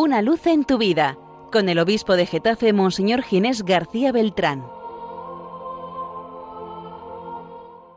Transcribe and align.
Una 0.00 0.22
luz 0.22 0.46
en 0.46 0.64
tu 0.64 0.78
vida, 0.78 1.18
con 1.50 1.68
el 1.68 1.80
obispo 1.80 2.14
de 2.14 2.24
Getafe, 2.24 2.72
Monseñor 2.72 3.24
Ginés 3.24 3.64
García 3.64 4.12
Beltrán. 4.12 4.64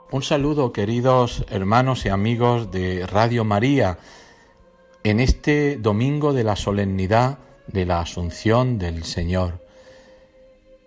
Un 0.10 0.24
saludo, 0.24 0.74
queridos 0.74 1.46
hermanos 1.48 2.04
y 2.08 2.10
amigos 2.10 2.72
de 2.72 3.06
Radio 3.06 3.44
María, 3.44 4.00
en 5.04 5.20
este 5.20 5.78
domingo 5.78 6.34
de 6.34 6.44
la 6.44 6.56
solemnidad 6.56 7.38
de 7.68 7.86
la 7.86 8.00
Asunción 8.00 8.80
del 8.80 9.04
Señor. 9.04 9.64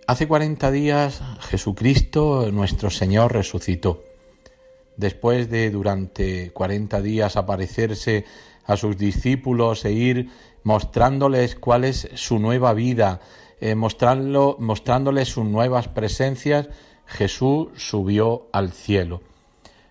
Hace 0.09 0.27
cuarenta 0.27 0.73
días 0.73 1.23
Jesucristo, 1.43 2.51
nuestro 2.51 2.91
Señor, 2.91 3.33
resucitó. 3.33 4.03
Después 4.97 5.49
de 5.49 5.71
durante 5.71 6.51
cuarenta 6.51 7.01
días 7.01 7.37
aparecerse 7.37 8.25
a 8.65 8.77
sus 8.77 8.97
discípulos 8.97 9.85
e 9.85 9.93
ir 9.93 10.31
mostrándoles 10.65 11.55
cuál 11.55 11.85
es 11.85 12.09
su 12.15 12.39
nueva 12.39 12.73
vida, 12.73 13.21
eh, 13.61 13.75
mostrándoles 13.75 15.29
sus 15.29 15.45
nuevas 15.45 15.89
presencias, 15.89 16.69
Jesús 17.07 17.69
subió 17.77 18.49
al 18.53 18.73
cielo. 18.73 19.23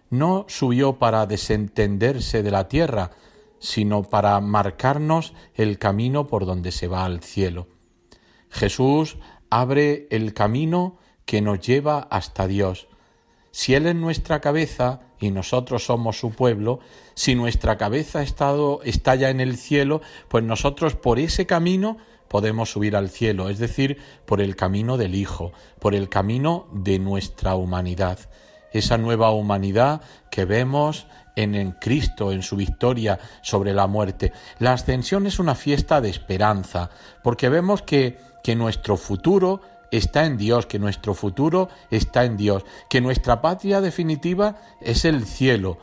No 0.10 0.46
subió 0.48 1.00
para 1.00 1.26
desentenderse 1.26 2.44
de 2.44 2.52
la 2.52 2.68
tierra, 2.68 3.12
sino 3.60 4.04
para 4.04 4.40
marcarnos 4.42 5.34
el 5.54 5.80
camino 5.80 6.28
por 6.28 6.46
donde 6.46 6.72
se 6.72 6.88
va 6.88 7.06
al 7.06 7.22
cielo. 7.22 7.68
Jesús 8.50 9.18
abre 9.50 10.08
el 10.12 10.34
camino 10.34 10.98
que 11.26 11.42
nos 11.42 11.60
lleva 11.60 12.00
hasta 12.00 12.48
Dios. 12.48 12.88
Si 13.56 13.76
Él 13.76 13.86
es 13.86 13.94
nuestra 13.94 14.42
cabeza 14.42 15.02
y 15.20 15.30
nosotros 15.30 15.86
somos 15.86 16.18
su 16.18 16.32
pueblo, 16.32 16.80
si 17.14 17.36
nuestra 17.36 17.78
cabeza 17.78 18.20
ha 18.20 18.24
estado, 18.24 18.82
está 18.84 19.14
ya 19.14 19.30
en 19.30 19.40
el 19.40 19.58
cielo, 19.58 20.02
pues 20.28 20.44
nosotros 20.44 20.96
por 20.96 21.20
ese 21.20 21.46
camino 21.46 21.98
podemos 22.28 22.72
subir 22.72 22.96
al 22.96 23.12
cielo, 23.12 23.50
es 23.50 23.60
decir, 23.60 24.00
por 24.26 24.42
el 24.42 24.56
camino 24.56 24.98
del 24.98 25.14
Hijo, 25.14 25.52
por 25.80 25.94
el 25.94 26.10
camino 26.10 26.66
de 26.72 26.98
nuestra 26.98 27.54
humanidad, 27.54 28.18
esa 28.72 28.98
nueva 28.98 29.30
humanidad 29.30 30.02
que 30.32 30.46
vemos 30.46 31.06
en, 31.36 31.74
Cristo, 31.74 32.32
en 32.32 32.42
su 32.42 32.56
victoria 32.56 33.20
sobre 33.44 33.72
la 33.72 33.86
muerte. 33.86 34.32
La 34.58 34.74
ascensión 34.74 35.28
es 35.28 35.38
una 35.38 35.54
fiesta 35.54 36.02
de 36.02 36.10
esperanza, 36.10 36.90
porque 37.24 37.50
vemos 37.50 37.84
que, 37.84 38.18
que 38.44 38.56
nuestro 38.56 38.98
futuro 38.98 39.62
está 39.98 40.26
en 40.26 40.38
Dios, 40.38 40.66
que 40.66 40.80
nuestro 40.80 41.14
futuro 41.14 41.70
está 41.92 42.26
en 42.26 42.36
Dios, 42.36 42.66
que 42.90 43.02
nuestra 43.02 43.42
patria 43.42 43.80
definitiva 43.80 44.58
es 44.82 45.06
el 45.06 45.26
cielo. 45.26 45.78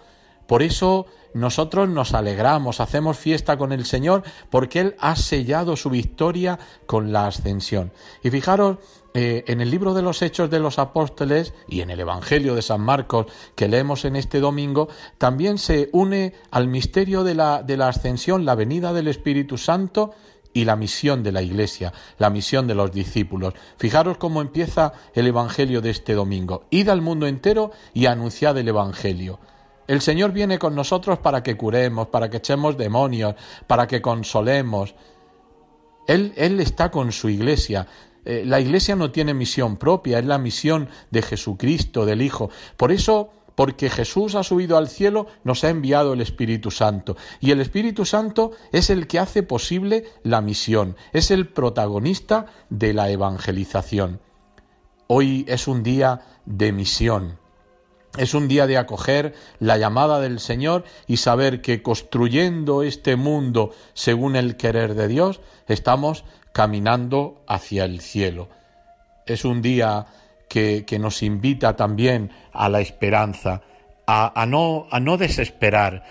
Por 0.47 0.63
eso 0.63 1.07
nosotros 1.33 1.89
nos 1.89 2.13
alegramos, 2.13 2.81
hacemos 2.81 3.17
fiesta 3.17 3.57
con 3.57 3.73
el 3.73 3.85
Señor, 3.85 4.25
porque 4.51 4.81
Él 4.81 4.97
ha 4.99 5.15
sellado 5.15 5.77
su 5.77 5.91
victoria 5.91 6.59
con 6.87 7.13
la 7.13 7.29
ascensión. 7.29 7.93
Y 8.25 8.31
fijaros, 8.31 8.79
eh, 9.15 9.45
en 9.47 9.61
el 9.61 9.71
libro 9.71 9.95
de 9.95 10.03
los 10.03 10.23
Hechos 10.23 10.51
de 10.51 10.61
los 10.61 10.79
Apóstoles 10.79 11.53
y 11.69 11.81
en 11.81 11.91
el 11.91 12.01
Evangelio 12.01 12.55
de 12.55 12.63
San 12.63 12.81
Marcos 12.81 13.27
que 13.55 13.69
leemos 13.69 14.05
en 14.05 14.17
este 14.17 14.41
domingo, 14.41 14.89
también 15.19 15.59
se 15.59 15.89
une 15.93 16.35
al 16.51 16.69
misterio 16.69 17.23
de 17.23 17.35
la, 17.35 17.63
de 17.63 17.77
la 17.77 17.89
ascensión, 17.89 18.45
la 18.45 18.55
venida 18.55 18.93
del 18.93 19.09
Espíritu 19.09 19.57
Santo, 19.59 20.13
y 20.53 20.65
la 20.65 20.77
misión 20.77 21.23
de 21.23 21.33
la 21.33 21.43
Iglesia, 21.43 21.93
la 22.19 22.31
misión 22.31 22.67
de 22.67 22.75
los 22.75 22.93
discípulos. 22.93 23.55
Fijaros 23.77 24.19
cómo 24.19 24.41
empieza 24.41 24.93
el 25.15 25.27
Evangelio 25.27 25.81
de 25.81 25.91
este 25.91 26.15
domingo. 26.15 26.65
Id 26.71 26.89
al 26.89 27.03
mundo 27.03 27.27
entero 27.27 27.71
y 27.95 28.07
anunciad 28.07 28.59
el 28.59 28.69
Evangelio. 28.69 29.39
El 29.87 30.01
Señor 30.01 30.33
viene 30.33 30.59
con 30.59 30.75
nosotros 30.75 31.19
para 31.19 31.43
que 31.43 31.57
curemos, 31.57 32.09
para 32.09 32.31
que 32.31 32.39
echemos 32.39 32.77
demonios, 32.77 33.35
para 33.67 33.87
que 33.87 34.01
consolemos. 34.01 34.95
Él, 36.07 36.33
él 36.37 36.61
está 36.61 36.91
con 36.91 37.13
su 37.13 37.29
Iglesia. 37.29 37.87
Eh, 38.25 38.45
la 38.47 38.61
Iglesia 38.61 38.95
no 38.97 39.11
tiene 39.11 39.35
misión 39.35 39.77
propia, 39.77 40.19
es 40.19 40.27
la 40.27 40.39
misión 40.39 40.89
de 41.11 41.23
Jesucristo, 41.23 42.05
del 42.05 42.23
Hijo. 42.23 42.51
Por 42.77 42.93
eso 42.93 43.31
porque 43.55 43.91
Jesús 43.91 44.35
ha 44.35 44.43
subido 44.43 44.77
al 44.77 44.89
cielo, 44.89 45.27
nos 45.45 45.65
ha 45.65 45.71
enviado 45.71 46.13
el 46.13 46.21
Espíritu 46.21 46.71
Santo. 46.71 47.17
Y 47.41 47.51
el 47.51 47.61
Espíritu 47.61 48.05
Santo 48.05 48.53
es 48.73 48.91
el 48.91 49.07
que 49.07 49.19
hace 49.19 49.43
posible 49.43 50.05
la 50.23 50.41
misión, 50.41 50.97
es 51.13 51.31
el 51.31 51.49
protagonista 51.49 52.47
de 52.69 52.93
la 52.93 53.11
evangelización. 53.11 54.21
Hoy 55.07 55.45
es 55.49 55.67
un 55.67 55.83
día 55.83 56.21
de 56.47 56.73
misión. 56.73 57.39
Es 58.19 58.35
un 58.35 58.49
día 58.49 58.67
de 58.67 58.77
acoger 58.77 59.35
la 59.61 59.77
llamada 59.77 60.21
del 60.21 60.41
Señor 60.41 60.85
y 61.07 61.19
saber 61.19 61.63
que 61.63 61.83
construyendo 61.83 62.83
este 62.83 63.15
mundo 63.15 63.73
según 63.95 64.35
el 64.35 64.57
querer 64.57 64.95
de 64.95 65.07
Dios, 65.07 65.41
estamos 65.69 66.25
caminando 66.53 67.43
hacia 67.47 67.85
el 67.85 68.01
cielo. 68.01 68.49
Es 69.27 69.45
un 69.45 69.63
día 69.63 70.07
que, 70.51 70.99
nos 70.99 71.23
invita 71.23 71.77
también 71.77 72.33
a 72.53 72.69
la 72.69 72.81
esperanza, 72.81 73.63
a, 74.05 74.45
no, 74.49 74.89
a 74.91 74.99
no 74.99 75.17
desesperar, 75.17 76.03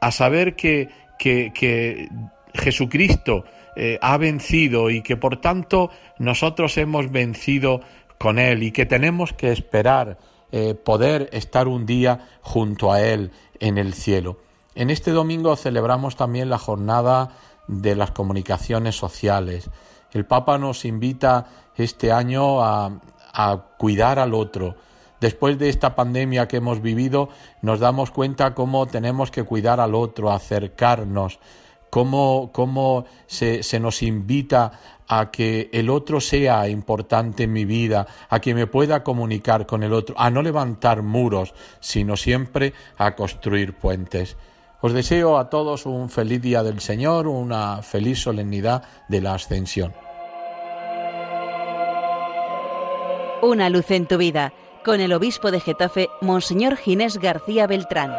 a 0.00 0.10
saber 0.10 0.56
que, 0.56 0.88
que, 1.16 2.08
Jesucristo 2.52 3.44
eh, 3.76 3.98
ha 4.02 4.16
vencido 4.16 4.90
y 4.90 5.02
que 5.02 5.16
por 5.16 5.40
tanto 5.40 5.90
nosotros 6.18 6.76
hemos 6.76 7.10
vencido 7.10 7.80
con 8.18 8.38
Él 8.38 8.62
y 8.64 8.72
que 8.72 8.86
tenemos 8.86 9.32
que 9.32 9.50
esperar 9.50 10.18
eh, 10.52 10.74
poder 10.74 11.28
estar 11.32 11.66
un 11.66 11.86
día 11.86 12.28
junto 12.42 12.92
a 12.92 13.00
Él 13.00 13.30
en 13.60 13.78
el 13.78 13.94
cielo. 13.94 14.38
En 14.74 14.90
este 14.90 15.12
domingo 15.12 15.54
celebramos 15.56 16.16
también 16.16 16.50
la 16.50 16.58
jornada 16.58 17.30
de 17.68 17.94
las 17.94 18.10
comunicaciones 18.10 18.96
sociales. 18.96 19.70
El 20.12 20.26
Papa 20.26 20.58
nos 20.58 20.84
invita 20.84 21.46
este 21.76 22.12
año 22.12 22.62
a, 22.62 23.00
a 23.34 23.64
cuidar 23.76 24.18
al 24.18 24.32
otro. 24.32 24.76
Después 25.20 25.58
de 25.58 25.68
esta 25.68 25.94
pandemia 25.94 26.48
que 26.48 26.58
hemos 26.58 26.80
vivido, 26.80 27.28
nos 27.62 27.80
damos 27.80 28.10
cuenta 28.10 28.54
cómo 28.54 28.86
tenemos 28.86 29.30
que 29.30 29.42
cuidar 29.42 29.80
al 29.80 29.94
otro, 29.94 30.30
acercarnos, 30.30 31.40
cómo, 31.90 32.50
cómo 32.52 33.04
se, 33.26 33.62
se 33.62 33.80
nos 33.80 34.02
invita 34.02 34.72
a 35.08 35.30
que 35.30 35.70
el 35.72 35.90
otro 35.90 36.20
sea 36.20 36.68
importante 36.68 37.44
en 37.44 37.52
mi 37.52 37.64
vida, 37.64 38.06
a 38.28 38.40
que 38.40 38.54
me 38.54 38.66
pueda 38.66 39.02
comunicar 39.02 39.66
con 39.66 39.82
el 39.82 39.92
otro, 39.92 40.14
a 40.18 40.30
no 40.30 40.42
levantar 40.42 41.02
muros, 41.02 41.54
sino 41.80 42.16
siempre 42.16 42.72
a 42.96 43.14
construir 43.14 43.74
puentes. 43.74 44.36
Os 44.80 44.92
deseo 44.92 45.38
a 45.38 45.48
todos 45.48 45.86
un 45.86 46.10
feliz 46.10 46.42
día 46.42 46.62
del 46.62 46.80
Señor, 46.80 47.26
una 47.26 47.80
feliz 47.80 48.20
solemnidad 48.20 48.82
de 49.08 49.20
la 49.22 49.34
Ascensión. 49.34 50.03
Una 53.42 53.68
luz 53.68 53.90
en 53.90 54.06
tu 54.06 54.16
vida, 54.16 54.52
con 54.84 55.00
el 55.00 55.12
obispo 55.12 55.50
de 55.50 55.60
Getafe, 55.60 56.08
Monseñor 56.20 56.76
Ginés 56.76 57.18
García 57.18 57.66
Beltrán. 57.66 58.14